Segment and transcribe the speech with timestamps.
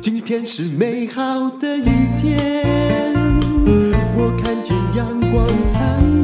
[0.00, 3.12] 今天是美好的一天，
[4.16, 5.82] 我看见阳光灿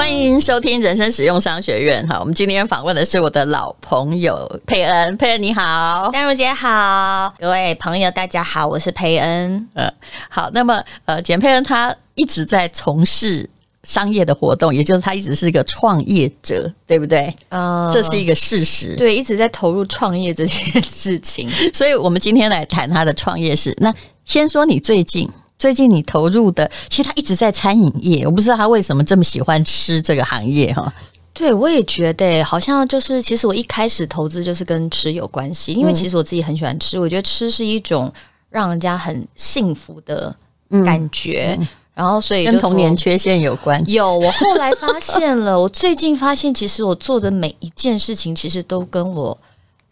[0.00, 2.02] 欢迎收听人生使用商学院。
[2.08, 5.14] 哈，我们今天访问的是我的老朋友佩恩。
[5.18, 9.68] 佩恩你好，丹如姐好，各位朋友大家好，我是佩恩。
[9.74, 9.92] 呃，
[10.30, 13.46] 好，那么呃，简佩恩他一直在从事。
[13.82, 17.34] 商业的活动，也就是他一直是一个创业者，对不对？
[17.50, 18.94] 呃，这是一个事实。
[18.96, 21.48] 对，一直在投入创业这件事情。
[21.74, 23.74] 所以，我们今天来谈他的创业史。
[23.78, 23.94] 那
[24.26, 25.26] 先说你最近，
[25.60, 28.24] 最近你投入的，其实他一直在餐饮业。
[28.24, 30.90] 我不知道他为什么这么喜欢吃这个行业哈。
[31.34, 38.10] 对，我也觉得，好像就是，其实我一开始投资就是跟吃有关系，因为其实我自己很喜欢吃，我觉得吃是一种
[38.48, 40.34] 让人家很幸福的
[40.84, 41.54] 感觉。
[41.58, 43.82] 嗯嗯然后，所以跟童年缺陷有关。
[43.86, 49.36] 有，我后来发现了，我最近发现，其实我做的每一件事情，其实都跟我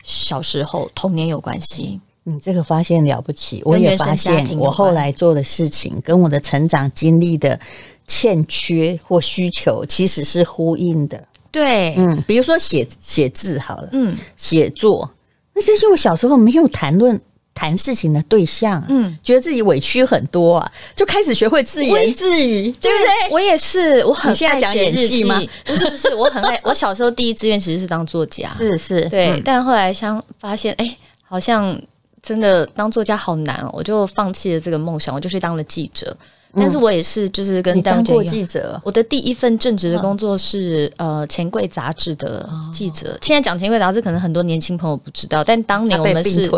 [0.03, 2.01] 小时候童年有关系。
[2.29, 7.59] 你这个发现了不起，我也发现，我后来做的事情跟我的成长经历的
[8.07, 11.23] 欠缺或需求其实是呼应的。
[11.51, 15.11] 对，嗯，比如说写写字好了，嗯，写作，
[15.55, 17.19] 那是因为我小时候没有谈论。
[17.55, 23.33] 谈事情的对象，嗯，觉得自己委屈很多啊，就开始学会自言自语，对不对？
[23.33, 25.43] 我也是，我很爱讲演戏吗？
[25.65, 26.57] 不是不是，我很爱。
[26.63, 29.31] 我小时候第一志愿其实是当作家，是是，对。
[29.31, 31.77] 嗯、但后来想发现，哎，好像
[32.23, 36.17] 真的当作家好难哦，我就放弃了这个梦想，我就去当了记者。
[36.55, 38.81] 但是我也是，就是跟当过记者。
[38.83, 43.19] 我的第一份正职的工作是呃钱柜杂志的记者。
[43.21, 46.51] 现在讲钱柜杂志，可能很多年轻朋友不知道，但当年我们是，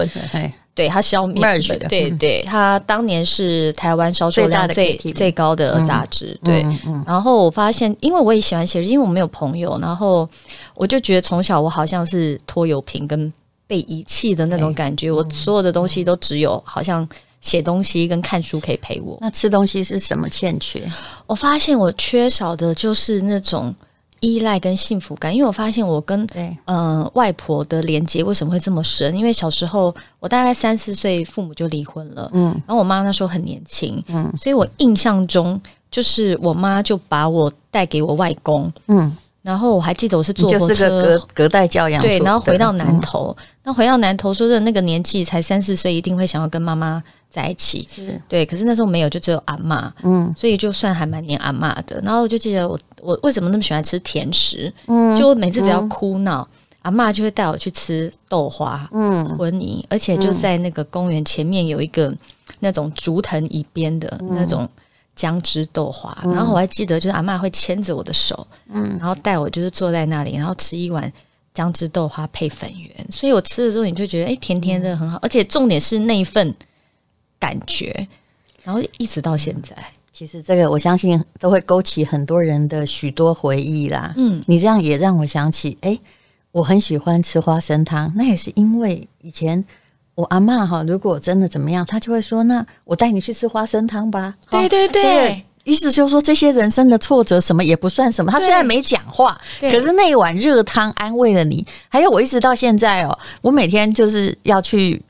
[0.77, 1.89] 对他消灭了。
[1.89, 6.39] 对对，他当年是台湾销售量最最高的杂志。
[6.45, 6.65] 对，
[7.05, 10.27] 然后我发现，因为我也喜欢写，因为我没有朋友，然后
[10.77, 13.31] 我就觉得从小我好像是拖油瓶跟
[13.71, 17.09] 被遗弃的那种感觉，我所有的东西都只有好像。
[17.43, 19.17] 写东西跟看书可以陪我。
[19.19, 20.87] 那吃东西是什么欠缺？
[21.27, 23.75] 我发现我缺少的就是那种
[24.21, 25.35] 依赖跟幸福感。
[25.35, 29.17] 因为我发现我跟嗯、呃、外婆的连接为什么会这么深？
[29.17, 29.85] 因为小时候
[30.19, 32.29] 我大概三四岁，父母就离婚了。
[32.35, 34.05] 嗯，然后我妈那时候很年轻。
[34.09, 35.59] 嗯，所以我印象中
[35.91, 38.71] 就是我妈就把我带给我外公。
[38.89, 42.03] 嗯，然后我还记得我是坐火车，隔隔代教养。
[42.03, 47.03] 对，然后回到南投，那、嗯、回到南投说的那个年纪才三四岁，一定会想要跟妈妈。
[47.31, 47.89] 在一起。
[47.89, 48.21] 是。
[48.29, 52.01] 对，可是那时候没有，就只有阿嬷，嗯，所以就算还蛮黏阿嬷的。
[52.03, 62.13] 然后我就记得我我为什么那么喜欢吃甜食，嗯，就每次只要哭闹，嗯、阿嬷就会带我去吃豆花，嗯，婚礼，而且就在那个公园前面有一个
[62.59, 64.69] 那种竹藤椅边的那种
[65.21, 71.13] 姜汁豆花，嗯、然后我还记得就是阿嬷会牵着我的手，嗯，然后带我就是坐在那里，然后吃一碗
[71.53, 76.55] 姜汁豆花配粉圆，所以我吃了之后你就觉得哎、欸、甜甜的很好，而且重点是那一份。
[77.41, 78.07] 感觉，
[78.63, 79.75] 然后一直到现在，
[80.13, 84.13] 其实这个我相信都会勾起很多人的许多回忆啦。
[84.19, 85.99] 嗯，你这样也让我想起，哎，
[86.53, 89.65] 我很喜欢吃花生汤，那也是因为以前
[90.21, 98.31] 我阿嬷哈，如果真的怎么样，她就会说：“那我带你去吃花生汤吧。”对对对，对，意思就是说这些人生的挫折什么也不算什么。
[98.31, 101.67] 他虽然没讲话，可是那一碗热汤安慰了你。
[101.89, 105.03] 还有我一直到现在哦，我每天就是要去。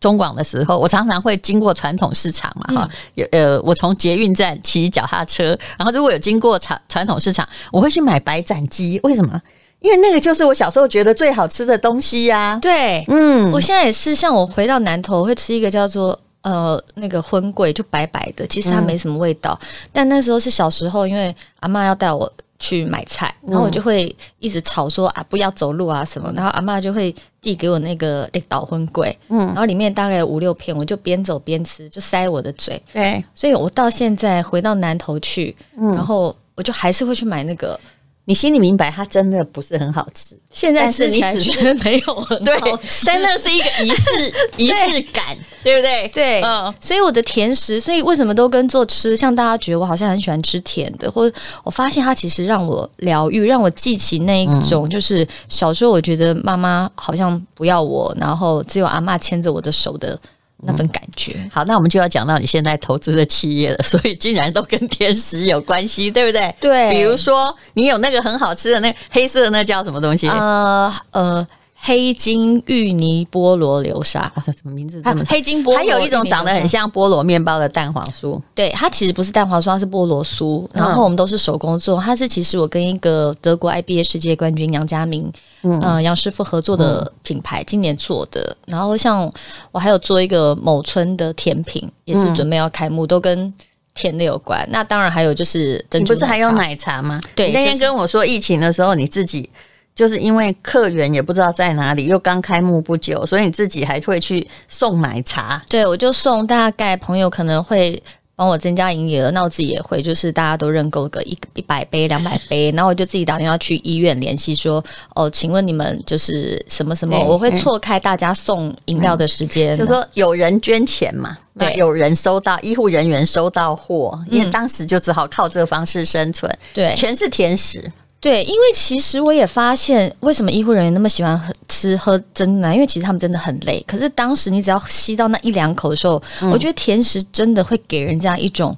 [0.00, 9.00] 中广的时候，我常常会经过传统市场嘛，哈、嗯，有呃，我从捷运站骑脚踏车，然后如果有经过传传统市场，我会去买白斩鸡。
[9.02, 9.40] 为什么？
[9.84, 12.58] 因为那个就是我小时候觉得最好吃的东西呀、啊。
[12.60, 22.32] 对，嗯，我现在也是，像我回到南投我会吃一个叫做呃那个荤桂，就白白的，其实它没什么味道，嗯、但那时候是小时候，因为阿嬷要带我。
[22.60, 37.78] 去买菜，然后我就会一直吵说啊，不要走路啊什么，然后阿嬷就会递给我那个诶倒荤桂，嗯，然后里面大概有五六片，我就边走边吃，就塞我的嘴，对，所以我到现在回到南头去，嗯，然后我就还是会去买那个。
[38.26, 40.38] 你心里明白，它真的不是很好吃。
[40.50, 46.08] 现在吃起来觉得没有很 好吃，但那是一个仪式 仪式感，对不对？
[46.08, 46.72] 对，嗯。
[46.80, 49.14] 所以我的甜食，所以为什么都跟做吃？
[49.16, 60.18] 像大家觉得我好像很喜欢吃甜的，或者我发现它其实让我疗愈，让我记起那一种，就是小时候我觉得妈妈好像不要我，然后只有阿嬷牵着我的手的。
[60.66, 66.54] 那份感觉、嗯、好，那我们就要讲到你现在投资的企业了，所以竟然都跟甜食有关系，对不对？
[66.60, 70.28] 对，比如说你有那个很好吃的那个黑色的那叫什么东西？
[70.28, 71.46] 呃呃，
[71.86, 75.22] 黑金芋泥菠萝流沙，哇，什么名字这么？
[75.28, 80.66] 黑金菠萝，还有一种长得很像菠萝面包的蛋黄酥，对，它其实不是蛋黄酥，它是菠萝酥。
[80.72, 88.56] 然后我们都是手工做，它是其实我跟一个德国 IBA 世界冠军杨家明，嗯，呃、杨师傅合作的品牌，今年做的。
[88.66, 89.30] 然后像
[89.70, 93.52] 我还有做一个某村的甜品，也是准备要开幕，都跟
[93.94, 94.66] 甜的有关。
[94.70, 97.20] 那当然还有就是珍珠，你不是还有奶茶吗？
[97.36, 99.50] 对，你那天跟我说疫情的时候你自己。
[99.94, 105.62] 就是因为客源也不知道在哪里，又刚开幕不久，所以你自己还会去送奶茶。
[105.68, 108.02] 对，我就送，大概朋友可能会
[108.34, 127.88] 帮我增加营业额，那我自己也会，就是大家都认购个一一百杯、两百杯，然后我就自己打电话去医院联系说，哦，请问你们就是什么什么，我会错开大家送饮料的时间，就说有人捐钱嘛，对，有人收到，医护人员收到货，因为当时就只好靠这个方式生存，对，全是甜食。
[128.24, 132.72] 对，因为其实我也发现，为什么医护人员那么喜欢喝吃喝真奶？
[132.72, 133.84] 因为其实他们真的很累。
[133.86, 138.74] 可是当时你只要吸到那一两口的时候，嗯、我觉得甜食真的会给人家一种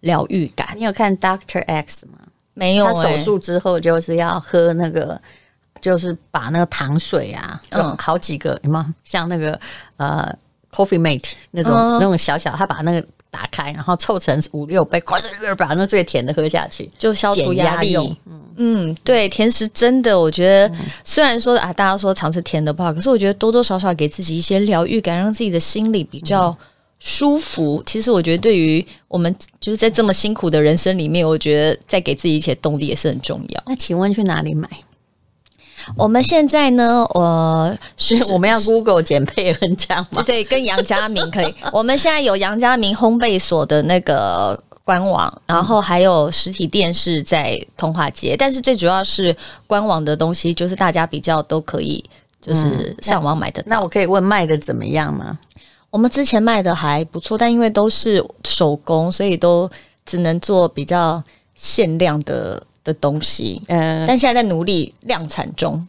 [0.00, 0.68] 疗愈感。
[0.76, 2.18] 你有看 Doctor X 吗？
[2.54, 2.92] 没有、欸。
[2.94, 5.20] 他手术之后就是要喝那个，
[5.78, 9.60] 就是把那个糖水啊，嗯，好几个，有没有像那个
[9.98, 10.34] 呃
[10.72, 13.06] Coffee Mate 那种、嗯、那种小小，他把那个。
[13.36, 17.94] 打开，然后凑成五六杯，快点把那最甜的喝下去，就消除压力。
[18.24, 26.56] 嗯嗯，对，甜食真的，我觉得、嗯、虽然说啊，大家说常吃甜的不好，可是我觉得多多少少给自己一些疗愈感，让自己的心里比较
[26.98, 27.76] 舒服。
[27.76, 33.62] 嗯、其实我觉得，对于我们就是在这么辛苦的人生里面，我觉得再给自己一些动力也是很重要。
[33.66, 34.66] 那请问去哪里买？
[35.96, 40.22] 我们现在呢，我是我们要 Google 简佩恩这样吗？
[40.24, 41.54] 对，跟杨家明可以。
[41.72, 49.34] 我们现在有杨家明烘焙所的那个官网，然后还有实体店是在通化街，但是最主要是
[49.66, 52.04] 官网的东西，就是大家比较都可以，
[52.40, 53.64] 就是上网买的、嗯。
[53.68, 55.38] 那我可以问卖的怎么样吗？
[55.90, 59.70] 我们之前卖的还不错，但因为都是手工，所以都
[60.04, 61.22] 只能做比较
[61.54, 62.62] 限量的。
[62.86, 65.86] 的东西，嗯，但现在在努力量产中。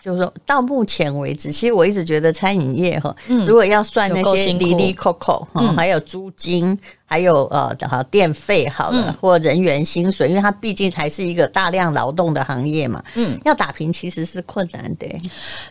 [0.00, 15.06] 就是说到目前为止，其实我一直觉得餐饮业哈，嗯，如果要算那些滴滴扣扣哈，还有租金，还有呃，好电费好了，或人员薪水，因为它毕竟还是一个大量劳动的行业嘛，嗯，要打平其实是困难的。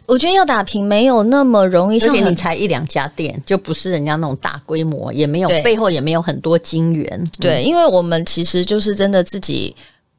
[0.05, 7.27] 我觉得要打平没有那么容易，而且你才一两家店，就不是人家那种大规模，也没有背后也没有很多金源。
[7.39, 9.73] 对，因为我们其实就是真的自己。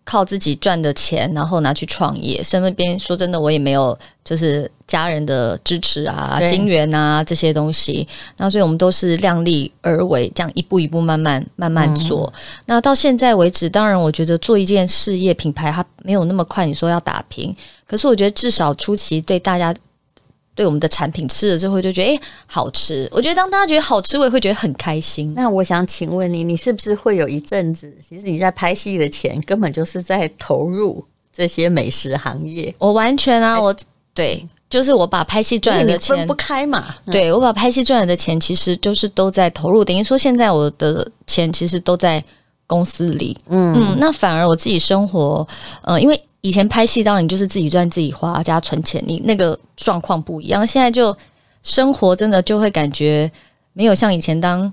[0.08, 2.42] 靠自己赚的钱，然后拿去创业。
[2.42, 8.08] 身边说真的，我也没有就是家人的支持啊、金援啊这些东西。
[8.38, 12.32] 那所以我们都是量力而为，这样一步一步慢慢慢慢做。
[12.34, 16.64] 嗯、那到现在为止，当然我觉得做一件事业品牌，它没有那么快。
[16.64, 17.54] 你说要打平，
[17.86, 19.74] 可是我觉得至少初期对大家。
[20.58, 25.32] 对我们的产品吃了之后就觉得诶好吃，我觉得当大家觉得好吃，我也会觉得很开心。
[25.36, 31.00] 那我想请问你，你是不是会有一阵子，其实你在拍戏的钱根本就是在投入
[31.32, 32.74] 这些美食行业？
[32.78, 33.72] 我完全啊，我
[34.12, 36.86] 对，就是我把拍戏赚来的钱分不开嘛。
[37.06, 42.20] 对，我把拍戏赚来的钱，其实就是都在投入，等于说现在我的钱其实都在
[42.66, 43.38] 公司里。
[43.48, 45.46] 嗯嗯，那反而我自己生活，
[45.82, 46.20] 呃，因为。
[46.40, 50.64] 以前拍戏当然你就是自己赚自己花加存钱，你那个状况不一样。
[50.64, 51.14] 现在就
[51.64, 53.30] 生活真的就会感觉
[53.72, 54.72] 没有像以前当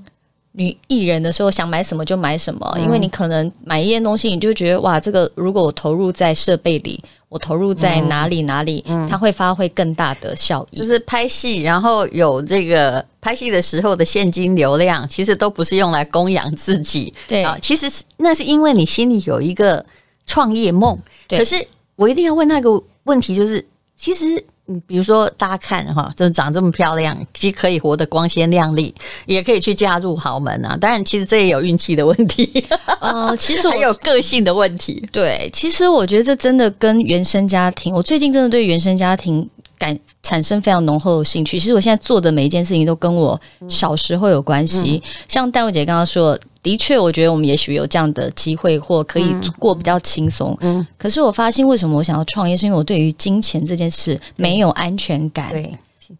[0.52, 10.78] 女艺人的时候想买什么就买什么，嗯、因为你可能买一件东西，你就觉得哇，这个如果我投入在设备里，我投入在哪里哪里，嗯、它会发挥更大的效益。
[10.78, 17.12] 就是拍戏，然后有这个拍戏的时候的现金流量，其实都不是用来供养自己。
[17.28, 19.84] 对啊，其实那是因为你心里有一个。
[20.26, 20.98] 创业梦，
[21.30, 21.56] 可是
[21.96, 23.66] 我一定要问那个问题，就是
[23.96, 28.94] 其实，你比如说大家看哈，就长这么漂亮，其实可以活得光鲜亮丽，
[29.26, 30.76] 也可以去嫁入豪门啊。
[30.76, 32.66] 当然，其实这也有运气的问题，
[33.00, 35.08] 呃，其实 还有个性的问题。
[35.12, 41.60] 对，其实我觉得这真的跟原生家庭，我最近真的对原生家庭感产生非常浓厚的兴趣。
[41.60, 46.38] 其实我现在做的每一件事情都跟我小时候有关系，嗯、像淡如姐刚刚说。
[46.66, 50.58] 的确，我觉得我们也许有这样的机会，或可以过比较轻松。
[50.62, 55.52] 嗯，可是我发现，为什么我想要创业，是因为我对于金钱这件事没有安全感。
[55.52, 55.72] 对，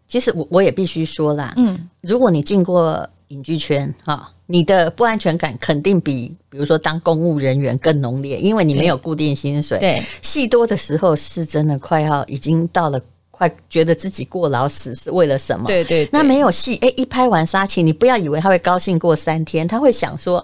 [0.08, 9.80] 其实我我也必须说啦，嗯，如果你进过影剧圈哈，你的不安全感肯定比比如说当公务人员更浓烈，因为你没有固定薪水。
[9.80, 13.02] 对，戏多的时候是真的快要已经到了。
[13.36, 15.66] 快觉得自己过劳死是为了什么？
[15.68, 20.44] 对对，对，那没有戏，哎，一拍完杀青，你不要以为他会高兴过三天，他会想说，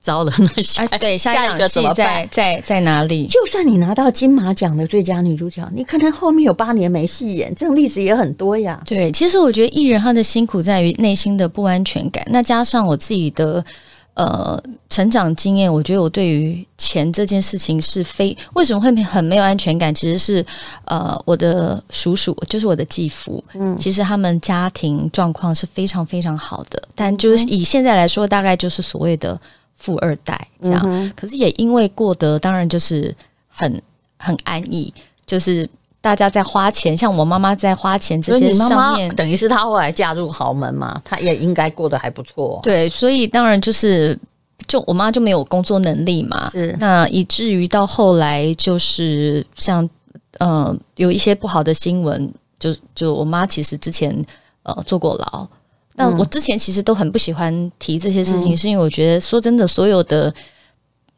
[0.00, 1.96] 糟了，那下、啊、对下一个怎么办？
[1.96, 3.26] 在在在哪里？
[3.26, 8.80] 就算你拿到金马奖的最佳女主角，你可能后面有八年没戏演，这种例子也很多呀。
[8.86, 13.64] 对，其实我觉得艺人他的辛苦在于内心的不安全感，那加上我自己的。
[14.14, 19.94] 呃，成长经验，我觉得我对于钱这件事情是非为什么会很没有安全感？
[19.94, 20.44] 其实是
[20.84, 29.40] 呃，我的叔叔就是我的继父，嗯，其实他们家庭状况是非常非常好的，但就是以现在来说，大概就是所谓的
[29.74, 30.82] 富二代这样。
[30.84, 33.14] 嗯、可是也因为过得当然就是
[33.48, 33.82] 很
[34.18, 34.92] 很安逸，
[35.24, 35.68] 就是。
[36.02, 42.58] 大家在花钱，像我妈妈在花钱这些上面，等于是她后来嫁入豪门嘛，她也应该过得还不错。
[42.60, 44.18] 对，所以当然就是，
[44.66, 49.88] 就我妈就没有工作能力嘛，是那以至于到后来就是像
[50.38, 52.28] 呃有一些不好的新闻，
[52.58, 54.12] 就就我妈其实之前
[54.64, 55.46] 呃坐过牢。
[55.94, 60.34] 那我之前其实都很不喜欢提这些事情，嗯、是因为我觉得说真的，所有的。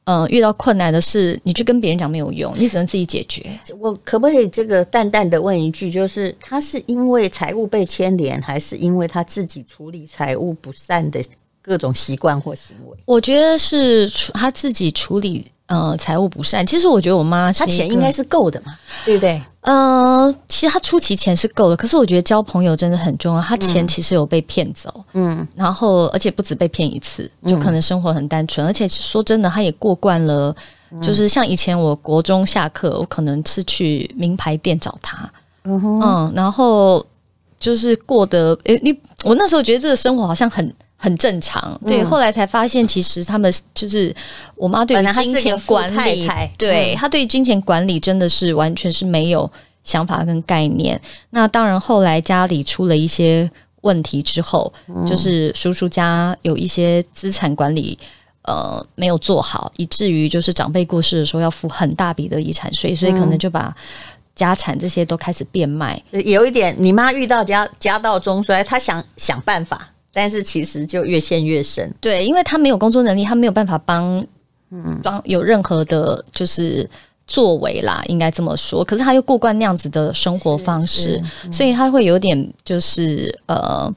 [0.04, 3.44] 嗯，遇到困难的事，你去跟别人讲没有用，你只能自己解决。
[3.78, 11.22] 我可不可以这个淡淡的问一句，就是他是因为财务被牵连，还是因为他自己处理财务不善的
[11.62, 12.96] 各种习惯或行为？
[13.04, 15.46] 我觉得是他自己处理。
[15.66, 16.64] 呃，财务不善。
[16.66, 19.40] 其实我觉得我妈，她钱应该是够的嘛，对不对？
[19.64, 23.40] 呃，其实他出期钱是够的，可是我觉得交朋友真的很重要。
[23.40, 28.66] 他钱其实有被骗走，嗯，然后而且不止被骗一次，就可能生活很单纯。
[28.66, 30.54] 嗯、而且说真的，他也过惯了，
[31.02, 35.30] 就是像以前我国中下课，我可能是去名牌店找他，
[35.64, 37.04] 嗯，然后
[37.58, 40.74] 就是过得，诶，你我那时候觉得这个生活好像很。
[40.96, 42.02] 很正常，对。
[42.02, 44.14] 后来才发现，其实他们就是
[44.56, 49.50] 我妈对于金钱管理，对她对金钱管理真的是完全是没有
[49.82, 50.98] 想法跟概念。
[51.30, 53.50] 那当然，后来家里出了一些
[53.82, 54.72] 问题之后，
[55.06, 57.98] 就是叔叔家有一些资产管理
[58.42, 63.74] 呃没有做好，以至于就是长辈过世的时候要付很大笔的遗产税，所以可能就把
[64.34, 66.02] 家产这些都开始变卖。
[66.12, 69.90] 有一点，你妈遇到家家道中衰，她想想办法。
[70.14, 74.24] 但是其实就越陷越深，对，因为他没有工作能力，他没有办法帮，
[74.70, 76.88] 嗯，帮有任何的，就是
[77.26, 78.84] 作为啦，应该这么说。
[78.84, 83.92] 可是他又过惯那样子的生活方式，嗯、所以他会有点就是呃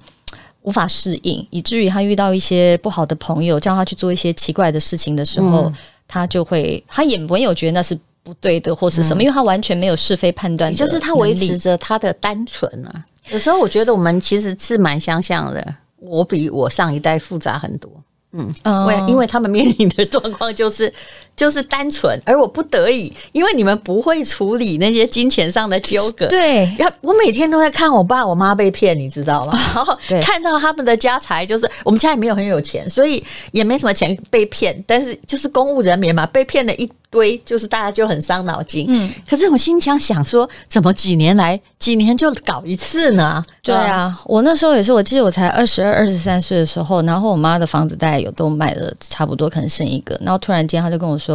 [0.64, 5.76] 无法适应，以至于他遇到一些不好的朋友，叫他去做一些奇怪的事情的时候，嗯、
[6.08, 13.06] 他就会他也没有觉得那是不对的或是什么，嗯、因为他完全没有是非判断，就是他维持着他的单纯啊。
[13.30, 15.76] 有时候我觉得我们其实是蛮相像的。
[16.00, 17.92] 我比我上一代复杂很多，
[18.32, 18.54] 嗯，
[18.88, 19.10] 为、oh.
[19.10, 20.94] 因为他们面临的状况就是
[21.38, 29.53] 就是单纯，而我不得已，因为你们不会处理那些金钱上的纠葛，对，要我每天都在看我爸我妈被骗，你知道吗？
[29.72, 36.89] 然后看到他们的家财，就是我们家也没有很有钱，所以也没什么钱被骗，但是就是公务人员嘛，被骗了一。
[37.10, 43.41] 堆就是大家就很伤脑筋，嗯，可是我心想想说，怎么几年来几年就搞一次呢？
[43.63, 51.26] 对啊，我那时候也是，我记得我才二十二、二十三岁的时候，然后我妈的房子大概有都卖了差不多，可能剩一个，然后突然间她就跟我说，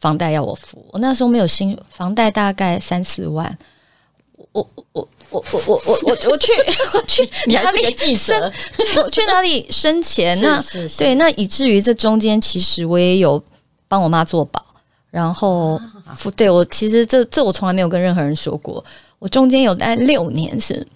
[0.00, 3.58] 房贷要我付，我那时候没有薪，房贷大概三四万，
[4.52, 6.52] 我我我我我我我我我去
[6.94, 8.52] 我去 你还是个记者，
[9.02, 10.38] 我去哪里生钱？
[10.42, 10.62] 那
[10.98, 13.42] 对，那以至于这中间其实我也有
[13.88, 14.64] 帮我妈做保。
[15.10, 15.80] 然后，
[16.36, 18.84] 对我其实这这我从来没有跟任何人说过。
[19.18, 20.86] 我中间有待六年是，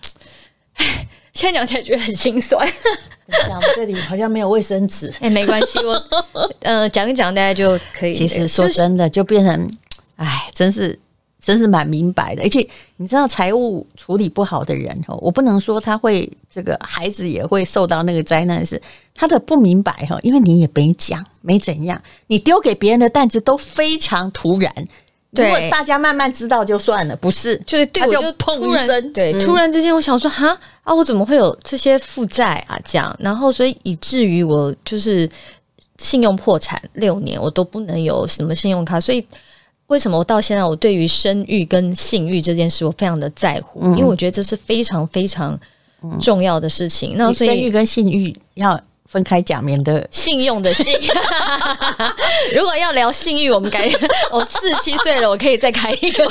[0.75, 2.67] 唉，现在讲起来觉得很心酸。
[3.49, 5.93] 讲这里好像没有卫生纸， 哎，没关系，我
[6.61, 8.13] 呃讲一讲大家就可以。
[8.13, 9.79] 其实说真的，就变成，
[10.17, 10.99] 唉，真是。
[11.45, 12.65] 真是蛮明白的，而且
[12.99, 18.81] 你知道财务处理不好的人哦，我不能说他会这个孩子也会受到那个灾难，是
[19.13, 24.87] 他的不明白哈，因为你也没讲，没怎样，你丢给别人的担子都非常突然，对，
[25.33, 32.79] 如果大家慢慢知道就算了，不是，就是对我，就砰一声，对，突然之间我想说哈啊，我怎么会有这些负债啊？
[32.85, 35.29] 这样，然后所以以至于我就是
[35.99, 39.27] 信用破产六年，我都不能有什么信用卡，所以。
[39.89, 43.79] 为什么我到现在我对于生育跟性欲这件事我非常的在乎？
[43.83, 45.59] 嗯、因为我觉得这是非常非常
[46.19, 47.15] 重要的事情。
[47.15, 48.81] 嗯、那所以生育跟性欲要
[49.13, 50.87] 分开假面的信用的信。
[52.57, 53.87] 如果要聊信誉，我们改
[54.33, 56.27] 我四十七岁了，我可以再开一个。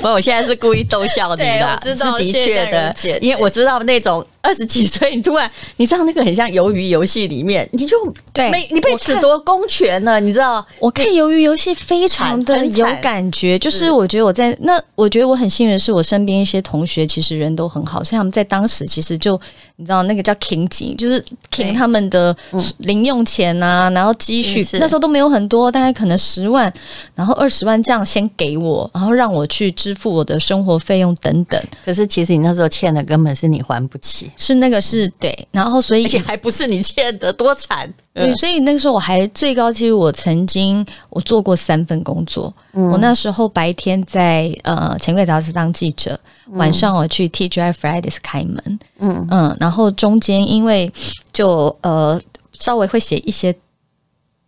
[0.00, 4.24] 不，我现在是故意逗笑你的，我知道是的确的，因为我知道那种。
[4.48, 7.98] 二十几岁，你突然你知道那个很像鱿鱼游戏里面，你就
[8.32, 10.66] 对，没你被褫夺公权了，你知道？
[10.78, 19.38] 我看鱿鱼游戏非常的有感觉，就是我觉得我在那，我觉得我很幸运的是，我身边一些同学其实人都很好，所以他们在当时其实就
[19.76, 22.34] 你知道那个叫 king 级，就是挺他们的
[22.78, 26.72] 零用钱啊，然后积蓄那时候都没有很多，大概可能十万，
[27.14, 31.62] 然后二十万这样先给我，然后让我去支付我的生活费用等等。
[31.84, 37.92] 可是其实你那时候欠的根本是你还不起，是那个是对，然后所以而且还不是你欠的，多惨。
[38.14, 42.54] 对，所以那个时候我还最高其实，我曾经我做过三份工作。
[42.72, 46.18] 嗯、我那时候白天在呃《钱柜杂志》当记者，
[46.50, 48.78] 晚上我去 TGI Fridays 开门。
[49.00, 50.90] 嗯嗯，然后中间因为
[51.32, 52.20] 就呃
[52.52, 53.54] 稍微会写一些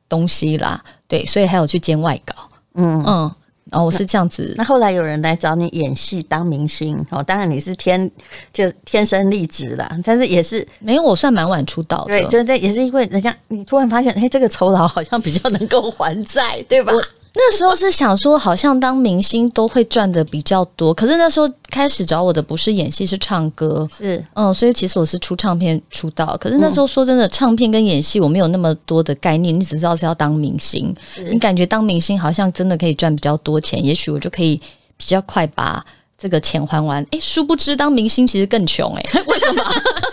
[0.08, 2.34] 东西啦，对，所以还有去兼外稿。
[2.74, 3.30] 嗯嗯。
[3.72, 4.54] 哦，我是这样子。
[4.56, 8.10] 那，那后来有人来找你演戏当明星哦，当然你是天
[8.52, 12.06] 就天生丽质啦，但是也是没有，我算蛮晚出道的。
[12.06, 16.92] 对，就这也是因为人家你突然发现，哎，这个酬劳好像比较能够还债，对吧？
[17.32, 20.92] 那时候是想说，好像当明星都会赚的比较多。
[20.92, 23.88] 可是那时候开始找我的不是演戏，是唱歌。
[23.96, 26.36] 是，嗯，所以其实我是出唱片出道。
[26.40, 30.94] 可是那时候说真的，唱片跟演戏我没有那么多的概念，你只知道是要当明星。
[31.30, 34.60] 你感觉当明星好像真的可以赚比较多钱，也许我就可以
[34.96, 35.84] 比较快把
[36.18, 37.00] 这个钱还完。
[37.12, 39.62] 哎，殊不知当明星其实更穷哎、欸， 为什么？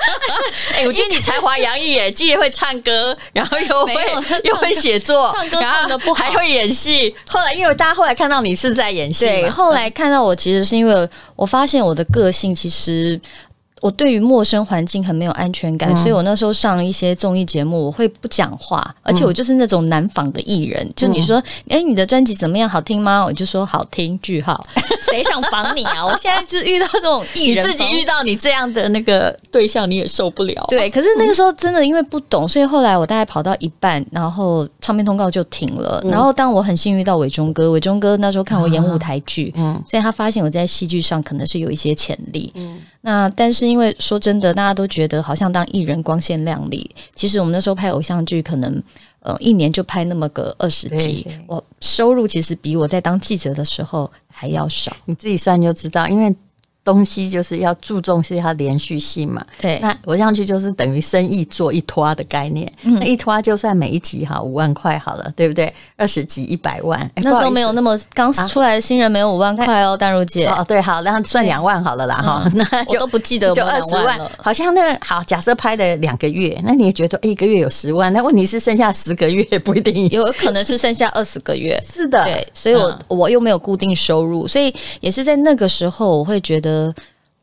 [0.73, 3.93] 哎、欸，我觉得你才华洋溢，耶，既会唱歌，然后又会
[4.43, 7.15] 又会写作，唱歌唱的不好，还会演戏。
[7.27, 13.19] 后来，因为大家后来看到你是在演戏，对，后来看到我，其实是因为我发现我的个性其实。
[13.81, 20.83] 我对于陌生环境很没有安全感，嗯、所以我那时候上一些综艺节目，我会不讲话，而且我就是那种难访的艺人。
[20.83, 22.67] 嗯、就你说，哎，你的专辑怎么样？
[22.67, 23.23] 好听吗？
[23.25, 24.17] 我就说好听。
[24.19, 24.61] 句号，
[25.09, 26.03] 谁想访你啊？
[26.03, 30.65] 我现在就是遇到这种艺人，你自己遇到你这样的那个对象，你也受不了。
[30.69, 36.01] 对，可是那个时候真的因为不懂，所以后来我大概跑到一半，然后唱片通告就停了。
[36.03, 42.79] 嗯、然后当我很幸运遇到伟忠哥，伟忠哥那时候看我演舞台剧，嗯，所以他发现我在戏剧上可能是有一些潜力，嗯。
[43.01, 48.81] 那但是因为说真的，大家都觉得好像当艺人光鲜亮丽，其实我们那时候拍偶像剧，可能
[49.19, 54.95] 呃一年就拍那么个二十集，我收入其实比我在当记者的时候还要少。
[55.05, 56.35] 你自己算就知道，因为。
[56.87, 59.77] 东西就是要注重是它连续性嘛，对。
[59.81, 65.71] 那我上去就是等于生意做一拖的概念，嗯、那一拖就算每一集哈五万块好了，对不对？
[65.97, 70.47] 二十集一百万，欸、那时候没有那么刚出来的新人没有五万块哦，淡如姐。
[70.47, 86.76] 哦，对，好，那算两万好了啦哈，嗯、 那就我都不记得就二十万，好像那个好，假设拍了两个月，那你也觉得一个月有十万，那问题是剩下十个月不一定有可能是剩下二十个月， 是的，对，所以我、嗯、我又没有固定收入，所以也是在那个时候我会觉得。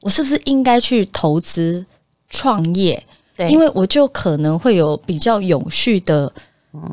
[0.00, 1.84] 我是不是应该去投资
[2.28, 3.02] 创业？
[3.36, 6.32] 对，因为我就可能会有比较永续的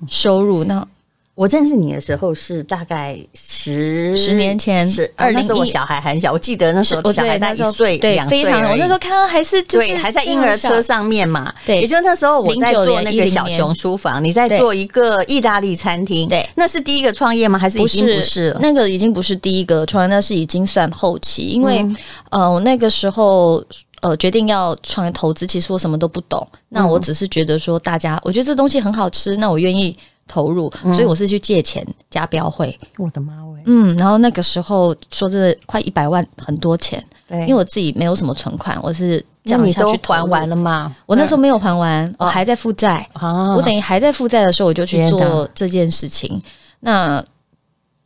[0.08, 0.64] 收入。
[0.64, 0.88] 那
[1.34, 11.52] 我认识你的时候是大概十十年前，是二零一，我小孩很小，我记得那时候小孩在一岁两岁，我那时候看到还是对，还在婴儿车上面嘛。
[11.66, 16.28] 对，也就是那时候我在做那个小熊书房，你在做一个意大利餐厅。
[16.28, 17.58] 对，那是第一个创业吗？
[17.58, 18.60] 还是已经不是了？
[18.62, 21.44] 那个已经不是第一个创业，那是已经算后期。
[21.44, 21.84] 因为
[22.30, 23.64] 呃，我那个时候
[24.02, 26.46] 呃决定要创业投资，其实我什么都不懂。
[26.68, 29.98] 那我只是觉得说，大家我觉得这东西很好吃，那我愿意。
[30.28, 32.78] 投入，所以我是去借钱加标会。
[32.98, 33.62] 我的妈喂！
[33.66, 37.04] 嗯，然后那个时候说真的，快一百万，很多钱。
[37.28, 40.96] 对，因为我自己没有什么存款，我是这样下去还完了嘛？
[41.06, 43.08] 我那时候没有还完，我还在负债。
[43.56, 46.42] 我等于还在负债的时候，我就去做这件事情。
[46.80, 47.24] 那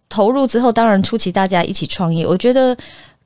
[0.10, 2.76] 投入之后，当然初期大家一起创业，我觉得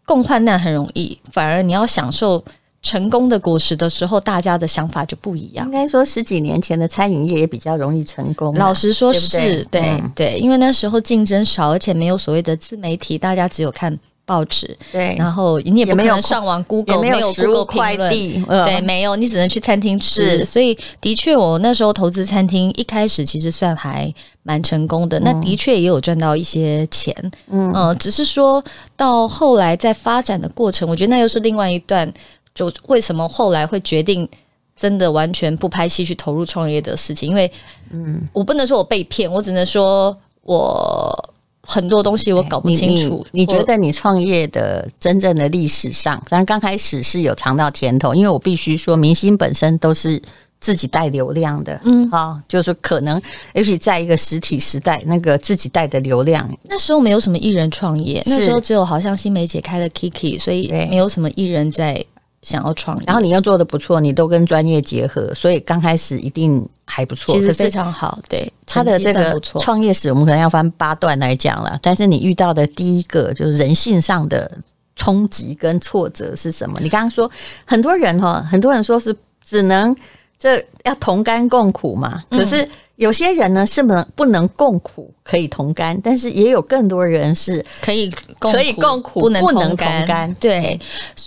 [0.05, 2.43] 共患难很容易，反而你要享受。
[2.89, 5.63] 成功的果实的时候，大家的想法就不一样。
[5.67, 8.51] 应该说十几年前的餐饮业也比较容易成功。
[8.55, 14.75] 老实说是，是对、嗯、对，因为那时候竞争少，而且没有所谓的自媒体，大家只有看报纸。
[14.91, 20.43] 对，然后你也不可能上网 Google，没有 Google 快递，对，没有，你只能去餐厅吃。
[20.43, 25.19] 所以的确，我那时候投资餐厅，一开始其实算还蛮成功的。
[25.19, 27.13] 嗯、那的确也有赚到一些钱。
[27.51, 28.63] 嗯嗯，只是说
[28.97, 32.11] 到后来在发展的过程，我觉得那又是另外一段。
[32.53, 34.27] 就为什么后来会决定
[34.75, 37.29] 真的完全不拍戏去投入创业的事情？
[37.29, 37.51] 因为，
[37.91, 43.25] 嗯，我不能说我被骗，我只能说我很多东西我搞不清楚。
[43.31, 50.21] 你，你，你觉得你创业的真正的历史上，当然刚开始是有尝到甜头，因为我必须说，明星本身都是
[50.61, 53.21] 自己带流量的，嗯，啊，就是可能
[53.53, 62.05] 也许在一个实体时代，那个自己带的流量，那时候没有什么艺人创业，那时候只有好像新梅姐开了 Kiki，所以没有什么艺人在。
[62.41, 68.19] 想要创业，然后你又做的不错，你都跟专业结合，所以刚开始一定还不错，其实非常好。
[68.29, 71.77] 对，他的这个创业史，我们可能要翻八段来讲了。
[71.81, 74.49] 但是你遇到的第一个就是人性上的
[74.95, 76.79] 冲击跟挫折是什么？
[76.81, 77.29] 你刚刚说
[77.65, 79.95] 很多人哈，很多人说是只能
[80.37, 82.67] 这要同甘共苦嘛，可是。
[82.99, 89.99] 有些人呢是不能不能共苦，可以同甘，但是也有更多人是可以共可以共苦，不能不能同甘。
[89.99, 90.33] 同甘。
[90.33, 90.77] 对，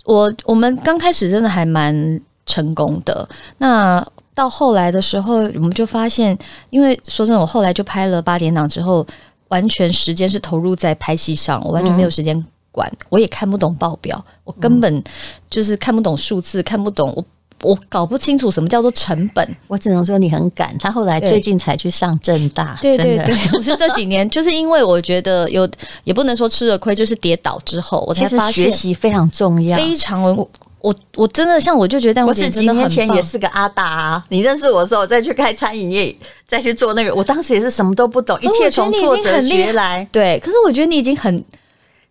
[0.04, 3.26] 我我们刚开始真的还蛮成功的。
[3.56, 6.36] 那到后来的时候，我们就发现，
[6.68, 9.06] 因为说真的，我后来就拍了八点档之后，
[9.48, 12.38] 完全时间是投入在拍戏上，我完全没有时间
[12.70, 15.02] 管，嗯、我也看不懂报表，我根本
[15.48, 17.24] 就是看不懂数字，看不懂我。
[17.62, 20.76] 我搞不清楚什么叫做成本，我只能说你很赶。
[20.78, 25.68] 他后来最近才去上正大，对对对， 我是这几年，就是因为我觉得有，
[26.04, 30.22] 也不能说吃了亏，就是跌倒之后，我才发现学习非常重要，非常。
[30.22, 30.48] 我
[30.80, 34.24] 我我真的像我就觉得，我是几年前也是个阿达啊。
[34.28, 36.16] 你认识我的时候，我再去开餐饮业，
[36.48, 40.04] 再去做那个，我当时也是什么都不懂，一切从挫折学来。
[40.10, 41.44] 对，可是我觉得你已经很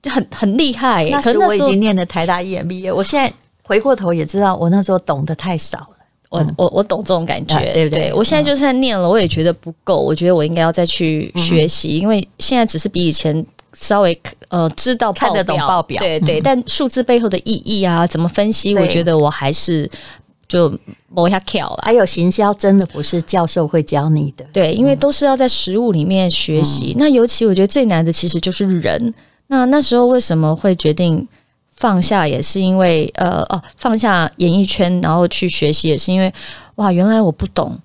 [0.02, 1.04] 就很很厉害。
[1.12, 3.34] 那时我已经念的台大 EMBA，我现在。
[3.72, 5.88] 回过头也知道，我那时候懂得太少了。
[6.30, 8.10] 我我我懂这种感觉，对不对？
[8.10, 9.96] 对，我现在就算念了，我也觉得不够。
[9.96, 16.42] 我觉得我应该要再去学习，因为现在只是比以前稍微呃知道看得懂报表，对对。
[16.42, 19.90] 但数字背后的意义啊，怎么分析，我觉得我还是
[20.50, 20.70] 就
[21.08, 21.80] 摸一下跳了。
[21.82, 26.94] 还有行销，真的不是教授会教你的，对，因为都是要在实物里面学习。
[26.98, 29.14] 那尤其我觉得最难的其实就是人。
[29.48, 31.26] 那那时候为什么会决定？
[31.82, 36.32] 放下也是因为呃哦，放下演艺圈，然后去学习也是因为
[36.76, 37.76] 哇，原来我不懂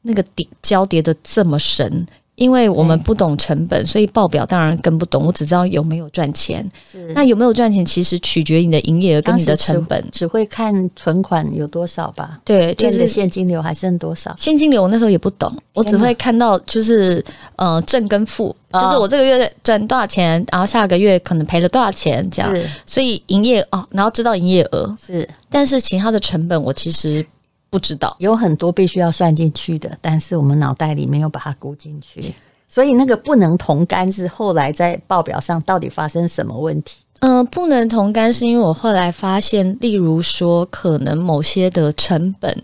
[0.00, 2.06] 那个叠交叠的这么深。
[2.36, 5.26] 因为我们不懂成本，所以报表当然更不懂。
[5.26, 6.68] 我只知道有没有赚钱。
[6.90, 10.02] 是那有没有赚钱，其实取决于你的营业额跟你的成本。
[10.10, 12.40] 只会看存款有多少吧？
[12.44, 14.34] 对，就是现金流还剩多少？
[14.38, 17.22] 现金流我那时候也不懂，我只会看到就是
[17.56, 22.50] 呃正跟负，就是我这个月赚多少钱，然后下个月可能赔了多少钱这样。
[22.86, 27.24] 所以营业哦，然后知道营业额是，但是其他的成本我其实。
[27.72, 32.34] 不知道有很多必须要算进去的，但是我们脑袋里没有把它估进去，
[32.68, 36.98] 所以那个不能同甘是后来在报表上到底发生什么问题？
[37.20, 42.62] 嗯、呃，不能同甘是因为我后来发现，例如说可能某些的成本，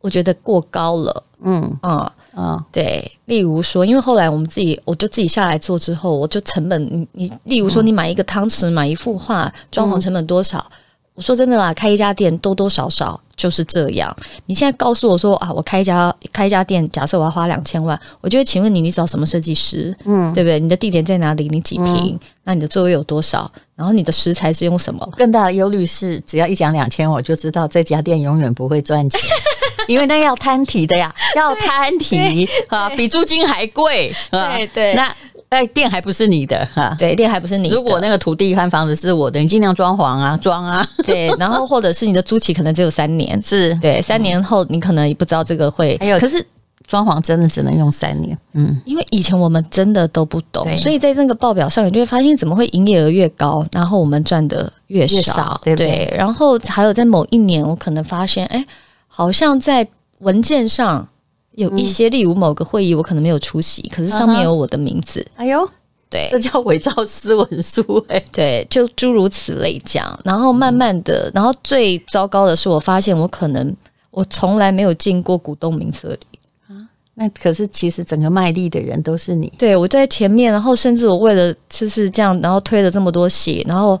[0.00, 1.22] 我觉得过高了。
[1.42, 10.58] 嗯啊啊，对，例如说，因为后来我们自己我就自己下来做之后，我就成本你你，例如说你买一个汤匙，买一幅画，装潢成本多少？
[10.58, 10.76] 嗯
[11.18, 14.14] 说真的啦，开一家店多多少少就是这样。
[14.46, 19.94] 你现在告诉我说啊，我开一家开一家店，假设我要花两千万，我就会请问你，你找什么设计师？
[20.04, 20.58] 嗯，对不对？
[20.58, 21.48] 你的地点在哪里？
[21.48, 22.14] 你几平？
[22.14, 23.50] 嗯、那你的座位有多少？
[23.74, 25.06] 然后你的食材是用什么？
[25.16, 29.20] 更大的忧虑是，只要一讲两千，我就知道这家店永远不会赚钱，
[29.88, 34.14] 因为那要摊提的呀，要摊提 啊，比租金还贵。
[34.30, 35.14] 对对，那。
[35.50, 36.94] 哎，店还不是你的哈？
[36.96, 37.74] 对，店还不是你的。
[37.74, 40.86] 如果那个土地和房子是我的，你尽量装潢啊，装啊。
[41.04, 45.98] 对，然后或者是你的租期可能只有三年， 是对，三年后你可能也不知道这个会。
[45.98, 46.46] 还有，可是
[46.86, 48.38] 装潢真的只能用三年。
[48.52, 55.74] 嗯，因为以前我们真的都不懂，所以在这个报表上，你就会发现怎么会营业额越高，然后我们赚的越少，越少对？
[55.74, 58.64] 对，然后还有在某一年，我可能发现，哎，
[59.08, 59.88] 好像在
[60.20, 61.08] 文件上。
[61.52, 65.26] 有一些，例如某个会议，我可能没有出席，可是上面有我的名字。
[65.34, 65.68] 哎呦，
[66.08, 68.22] 对，这叫伪造私文书哎。
[68.30, 70.18] 对，就诸如此类讲。
[70.24, 73.76] 然后慢慢的，然后最糟糕的是，我发现我可能
[74.10, 76.86] 我从来没有进过股东名册里啊。
[77.14, 79.52] 那可是其实整个卖力的人都是你。
[79.58, 84.00] 对，我在前面，然后甚至我为了就是这样，然后推了这么多血，然后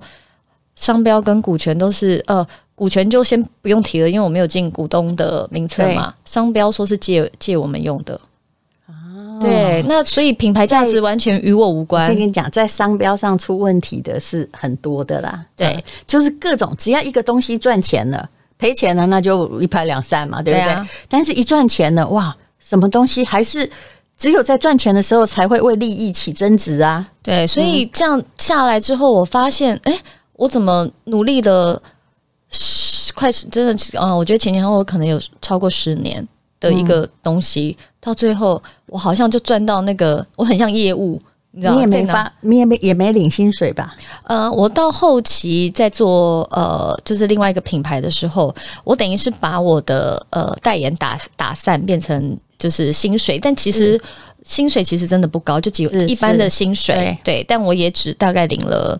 [0.76, 2.46] 商标跟股权都是呃。
[2.80, 6.14] 股权就先不用提了，因为我没有进股东的名册嘛。
[6.24, 8.18] 商标说是借借我们用的，
[8.86, 12.08] 啊，对，那所以品牌价值完全与我无关。
[12.08, 15.44] 我跟你讲，在商标上出问题的是很多的啦。
[15.54, 20.64] 对，嗯，就是各种只要一个东西赚钱了，赔钱了那就一拍两散嘛，对不对？
[20.64, 23.70] 对啊，但是一赚钱了，哇，什么东西还是
[24.16, 27.06] 只有在赚钱的时候才会为利益起争执啊？
[27.22, 29.94] 对，所以这样下来之后，我发现，哎，
[30.32, 31.78] 我怎么努力的。
[32.50, 36.26] 十快真的，嗯，我觉得前前后后可能有超过十年
[36.58, 41.20] 的一个东西，嗯、到最后我好像就赚到那个，我很像业务，
[41.52, 41.78] 你知道吗？
[41.78, 43.94] 你也没发，你也没也没领薪水吧？
[44.24, 54.00] 呃，我到后期在做呃，就是另外一个品牌的时候，我等于是把我的呃代言打打散，变成就是薪水，但其实、嗯、
[54.44, 58.98] 薪水其实真的不高，就几一般的薪水，对，对，但我也只大概领了。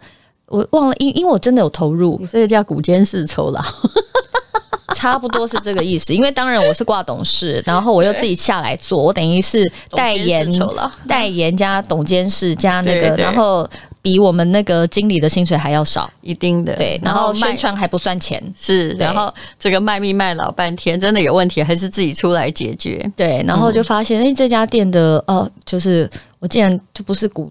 [0.51, 3.61] 我忘了，因因为我真的有投入，你这个叫股监事酬劳。
[4.93, 6.13] 差不多是这个意思。
[6.13, 10.47] 因为当然我是挂董事，然后我又自己下来做，我等于是代言、
[11.09, 13.67] 代言加董监事加那个，对对，然后
[14.03, 16.75] 比我们那个经理的薪水还要少，一定的。
[16.75, 23.11] 对，然后宣传还不算钱，是，然后这个卖命卖老半天，真的有问题还是自己出来解决。
[23.17, 26.11] 对，然后就发现，哎、嗯，这家店的哦，就是
[26.41, 27.51] 我竟然就不是股，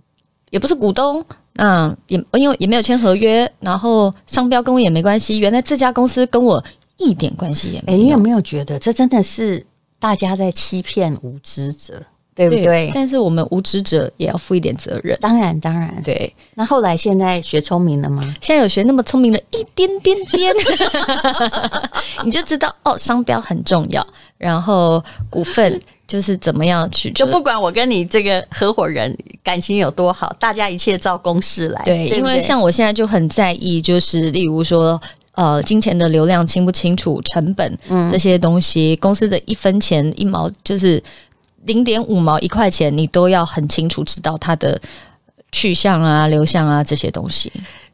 [0.52, 1.26] 也不是股东。
[1.56, 5.40] 嗯，也因为也没有签合约，然后商标跟我也没关系。
[5.40, 6.64] 原来这家公司跟我
[6.98, 8.00] 一点关系也没有。
[8.00, 9.66] 哎，你有没有觉得这真的是
[10.00, 12.02] 大家在欺骗无知者，
[12.34, 12.64] 对不对？
[12.64, 15.18] 对，但是我们无知者也要负一点责任。
[15.20, 16.34] 当然，当然，对。
[16.56, 18.24] 那后来现在学聪明了吗？
[18.42, 20.54] 现在有学那么聪明了一点点点，
[22.24, 24.06] 你就知道哦，商标很重要，
[24.38, 25.82] 然后股份。
[26.10, 31.82] 就是怎么样去，就不管我跟你这个合伙人感情有多好，大家一切照公式来。
[31.86, 35.00] 对，对对，因为像我现在就很在意，就是例如说，
[35.34, 41.02] 呃，金钱的流量清不清楚，成本，嗯，这些东西，公司的一分钱一毛，就是
[41.66, 44.82] 零点五毛一块钱，你都要很清楚知道它的
[45.52, 47.52] 去向啊、流向啊这些东西。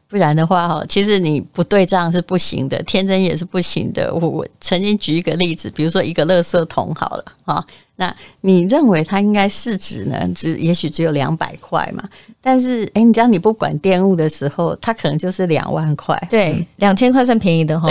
[0.08, 4.10] 不然的话，哈，其实你不对账是不行的，天真也是不行的。
[4.14, 7.62] 我我曾经举一个例子，比如说一个垃圾桶好了，哈。
[7.98, 10.16] 那你认为它应该市值呢？
[10.34, 12.04] 只也许只有两百块嘛？
[12.42, 16.14] 但是，哎、欸，你知道你不管电务的时候，它可能就是两万块。
[16.30, 17.88] 对，两千块算便宜的哈。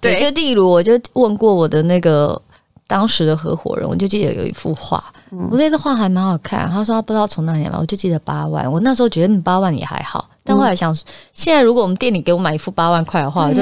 [0.00, 2.40] 对， 就例如，我就问过我的那个
[2.86, 6.70] 当时的合伙人，我就记得有一幅画，嗯、我那幅画还蛮好看。
[6.70, 8.70] 他说他不知道从哪里来，我就记得八万。
[8.70, 10.96] 我那时候觉得八万也还好，但后来想，
[11.32, 13.60] 现在如果我们店里给我买一幅八万块的画，我就。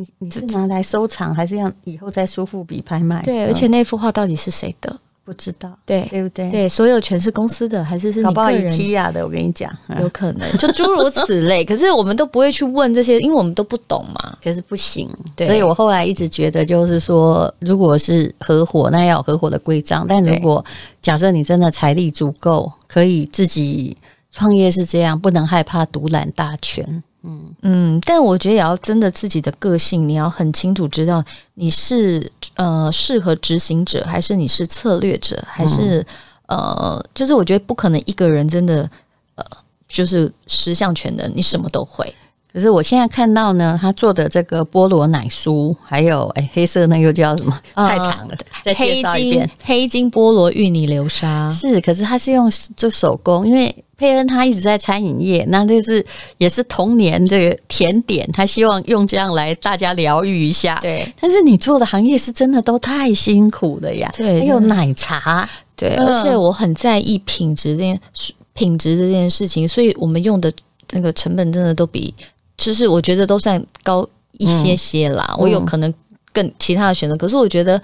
[0.00, 3.22] 你你是拿来收藏，还是要以后再苏富比拍卖？
[3.22, 4.98] 对，而且那幅画到底是谁的？
[5.22, 6.50] 不知道，对对不对？
[6.50, 9.24] 对，所有权是公司的，还是是你个人的？
[9.24, 11.64] 我跟你讲，有可能就诸如此类。
[11.64, 14.36] 可是我们都不会去问这些，因为我们都不懂嘛。
[14.42, 15.46] 可是不行，对。
[15.46, 20.04] 所以我后来一直觉得，就是说，如果是合伙，那要有合伙的规章。
[20.08, 20.64] 但如果
[21.00, 23.96] 假设你真的财力足够，可以自己
[24.32, 27.04] 创业，是这样，不能害怕独揽大权。
[27.22, 31.22] 嗯嗯，但我觉得也要真的自己的个性，你要很清楚知道
[31.54, 36.00] 你是呃适合执行者，还是你是策略者，还是、
[36.46, 38.88] 嗯、呃，就是我觉得不可能一个人真的
[39.34, 39.44] 呃
[39.86, 42.14] 就是十项全能，你什么都会。
[42.52, 47.56] 可是我现在看到呢，他做的这个菠萝奶酥，还有哎黑色那又叫什么？
[47.74, 49.48] 太长了，再介绍一遍。
[49.62, 56.02] 黑金黑金菠萝芋泥流沙是，可是他是用做手工，因为佩恩他一直在餐饮业，那就是
[56.38, 60.78] 也是童年这个甜点，他希望用这样来大家疗愈一下。
[60.80, 64.10] 对，但是你做的行业是真的都太辛苦了呀。
[64.16, 68.00] 对，还有奶茶，对，而且我很在意品质这件
[68.54, 70.50] 品质这件事情，所以我们用的
[70.92, 72.14] 那个成本真的都比。
[72.56, 75.92] 就是我觉得都算高一些些啦，嗯、我有可能
[76.32, 77.14] 更其他的选择。
[77.14, 77.80] 嗯、可是我觉得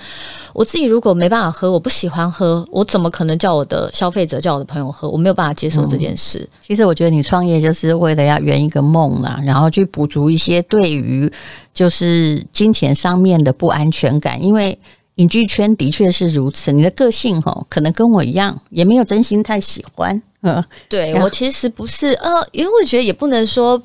[0.53, 5.09] 我自己如果没办法喝，我不喜欢喝，我怎么可能叫我的消费者、叫我的朋友喝？
[5.09, 6.39] 我没有办法接受这件事。
[6.41, 11.31] 嗯、其实我觉得你创业就是为了要圆一个梦啦，然后去补足一些对于
[11.75, 14.43] 就是金钱上面的不安全感。
[14.43, 14.79] 因为
[15.17, 20.21] 影剧圈的确是如此，你的个性吼可能跟我一样，也没有真心太喜欢。
[20.43, 23.83] 嗯，对我其实不是呃，因为我觉得也不能说。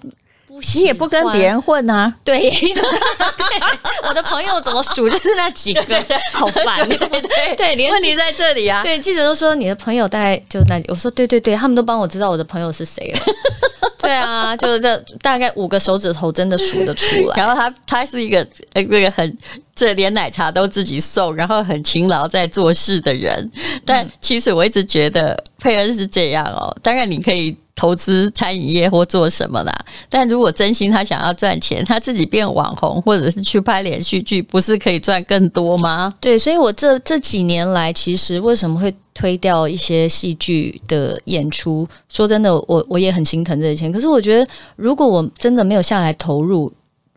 [0.76, 2.14] 你也不跟别人混啊？
[2.24, 2.74] 对， 对，
[4.08, 6.88] 我的朋友怎么数就是那几个， 好烦。
[6.88, 8.84] 对对对，连问题在这里啊。
[8.84, 13.20] 对，记者都说你的朋友大概就那，我说对对对，他们都帮我知道我的朋友是谁了。
[14.00, 17.34] 对啊，就是这大概五个手指头真的数得出来。
[17.36, 19.38] 然后他他是一个呃那个很
[19.76, 23.50] 这连奶茶都自己送，然后很勤劳在做事的人。
[23.86, 26.76] 但其实我一直觉得佩恩是这样哦。
[26.82, 27.56] 当然你可以。
[27.82, 29.74] 投资餐饮业或做什么啦？
[30.08, 36.13] 但如果真心他想要赚钱，他自己变网红，或者是去拍连续剧，不是可以赚更多吗？
[36.20, 41.88] 对，所以我这这几年来，其实为什么会推掉一些戏剧的演出？
[42.08, 43.91] 说真的，我我也很心疼这些钱。
[43.91, 46.72] 可是我觉得，如果我真的没有下来投入，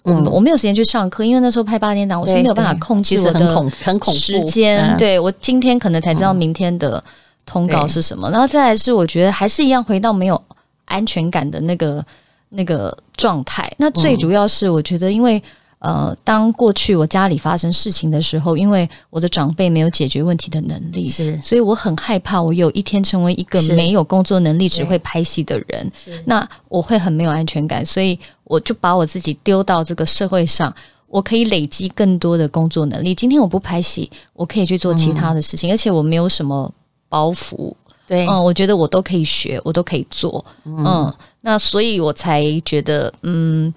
[0.05, 4.97] 嗯，我没有时间去上课，因为那时候拍八点档，我是没有办法控制我的很恐很恐时间。
[4.97, 7.05] 对，我今天可能才知道明天的
[7.45, 10.43] 通告是什么，然后再来是我觉得还是一样回到没有。
[10.85, 12.05] 安全感的那个
[12.51, 15.39] 那个状态，那最主要是我觉得，因为、
[15.81, 25.91] 嗯、呃，当过去我家里发生事情的时候，因为我的长辈没有解决问题的能力，是，所以我很害怕，我有一天成为一个没有工作能力、只会拍戏的人，
[26.25, 30.73] 那我会很没有安全感，所以我就把我自己丢到这个社会上，
[31.09, 33.15] 我可以累积更多的工作能力。
[33.15, 36.73] 今天我不拍戏，我可以去做其他的事情，嗯、而且我没有什么
[37.09, 37.75] 包袱。
[38.07, 43.73] 对，嗯，我觉得我都可以学，我都可以做，嗯，嗯，那所以我才觉得，嗯，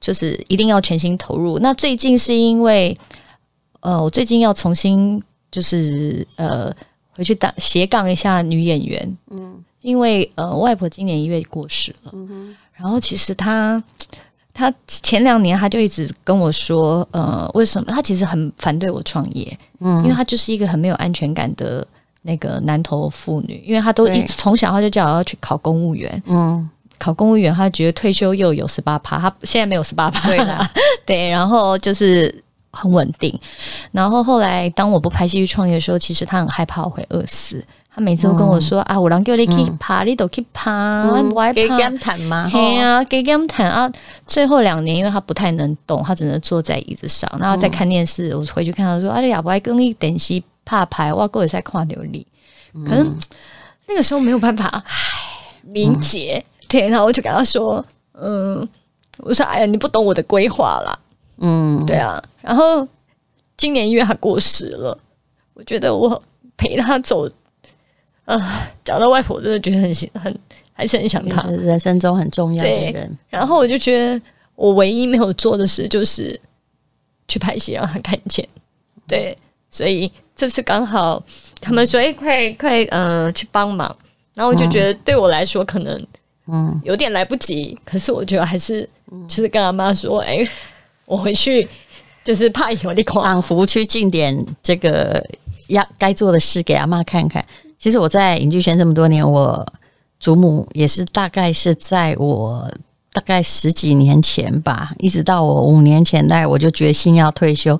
[0.00, 1.58] 就是一定要全心投入。
[1.58, 2.96] 那最近是因为，
[3.80, 6.72] 呃，我最近要重新就是呃
[7.10, 13.82] 回去打斜杠一下女演员，嗯，因为呃外婆今年一月过世了，嗯哼，然后其实她
[14.54, 21.86] 她前两年她就一直跟我说，呃，为什么她其实很反对我创业，嗯，因为她就是一个很没有安全感的
[22.22, 26.68] 那个南投妇女，因为她都一直从小她就叫我要去考公务员，嗯。
[27.00, 30.68] 考公务员，他觉得退休又有十八趴，他现在没有十八趴，对啦
[31.06, 33.32] 对，然后就是很稳定。
[33.92, 37.64] 然后后来当我不拍戏去创业的时候，其实他很害怕我会饿死。
[37.88, 42.48] 他每次都跟我说：“嗯、啊，我让叫你去爬，嗯、你都去爬，我不爱爬。”给减谈吗？
[42.50, 43.88] 对啊，给减谈啊。
[44.26, 48.34] 最后两年，因为他不太能动，他只能坐在椅子上，然后再看电视。
[48.34, 52.26] 我回去看他说：“啊，你也不爱跟你等戏怕拍，我过会在看流你。
[52.84, 53.16] 可能
[53.86, 54.92] 那个时候没有办法，唉，
[55.62, 56.44] 明解。
[56.44, 58.68] 嗯对，然后我就跟他说：“嗯，
[59.16, 60.98] 我说，哎呀，你不懂我的规划啦。”
[61.40, 62.22] 嗯，对啊。
[62.42, 62.86] 然后
[63.56, 64.98] 今年一月他过世了，
[65.54, 66.22] 我觉得我
[66.58, 67.26] 陪他走，
[68.26, 70.38] 啊、呃，讲到外婆，真的觉得很很
[70.74, 73.18] 还是很想他，人生中很重要的人。
[73.30, 74.20] 然后我就觉得，
[74.54, 76.38] 我唯一没有做的事就是
[77.28, 78.46] 去拍戏让他看见。
[79.06, 79.34] 对，
[79.70, 81.22] 所以这次刚好
[81.60, 83.94] 他们说：“哎，快快，嗯、呃，去帮忙。”
[84.34, 86.06] 然后我就觉得，对我来说可能。
[86.50, 88.88] 嗯，有点来不及，可是我觉得还是
[89.28, 90.50] 就是跟阿妈说，哎、欸，
[91.04, 91.68] 我回去
[92.24, 95.22] 就是怕有点仿佛去尽点这个
[95.66, 97.44] 要该做的事给阿妈看看。
[97.78, 99.66] 其实我在影剧圈这么多年，我
[100.18, 102.66] 祖母也是大概是在我
[103.12, 107.78] 大概十几年前吧，一直到我五年前，大概我就决心要退休。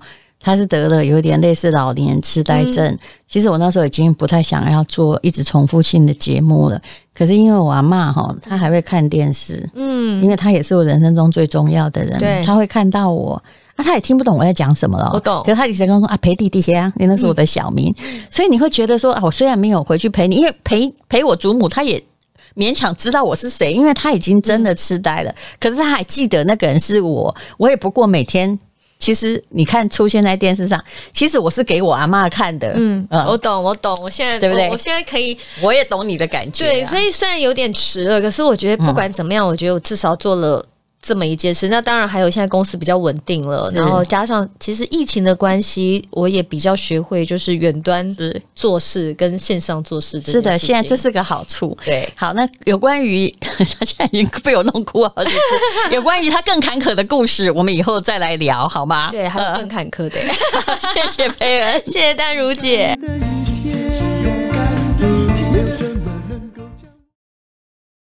[0.48, 2.82] 他是得了有点类似老年痴呆症。
[2.86, 6.80] 嗯、其实我那时候已经不太想要做一直重复性的节目了。
[7.14, 12.18] 可是因为我阿嬷哈，她还会看电视，嗯，因为她也是我人生中最重要的人。
[12.18, 13.34] 对，她会看到我
[13.76, 15.10] 啊，她也听不懂我在讲什么了。
[15.12, 15.42] 我懂。
[15.42, 17.94] 可是她以前跟我说啊，陪弟弟呀，因为那是我的小名。
[18.02, 22.02] 嗯、所以你会觉得说啊，我虽然没有回去陪你，因为陪陪我祖母，她也
[22.56, 25.30] 勉强知道我是谁，因为她已经真的痴呆了。
[25.30, 28.58] 嗯、可是她还记得那个人是我，我也不过每天。
[28.98, 30.82] 其实你看出现在电视上，
[31.12, 32.72] 其实我是给我阿妈看的。
[32.74, 34.72] 嗯，嗯我懂，我懂，我现在对不对我？
[34.72, 36.68] 我现在可以，我也懂你的感觉、啊。
[36.68, 40.64] 对，所以虽然有点迟了，可是我觉得不管怎么样，嗯、我觉得我至少做了。
[41.00, 48.16] 这么一件事，那当然还有现在公司比较稳定了，然后加上其实疫情的关系，我也比较学会就是远端
[48.54, 50.20] 做事跟线上做事。
[50.20, 51.76] 是的，现在这是个好处。
[51.84, 55.38] 对，好，那有关于 他现在已经被我弄哭了好几次，
[55.94, 59.10] 有关于他更坎坷的故事，我们以后再来聊好吗？
[59.10, 60.18] 对，还有更坎坷的。
[60.92, 62.98] 谢谢培恩，谢谢丹如姐。